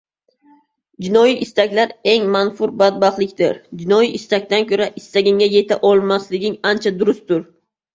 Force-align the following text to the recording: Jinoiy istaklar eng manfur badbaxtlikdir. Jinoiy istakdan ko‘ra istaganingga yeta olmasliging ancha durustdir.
Jinoiy 1.07 1.33
istaklar 1.47 1.93
eng 2.15 2.25
manfur 2.37 2.73
badbaxtlikdir. 2.81 3.63
Jinoiy 3.85 4.13
istakdan 4.23 4.69
ko‘ra 4.75 4.91
istaganingga 5.05 5.55
yeta 5.61 5.83
olmasliging 5.95 6.63
ancha 6.77 6.99
durustdir. 7.03 7.51